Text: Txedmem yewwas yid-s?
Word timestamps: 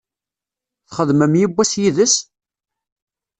Txedmem 0.87 1.33
yewwas 1.39 1.71
yid-s? 1.81 2.15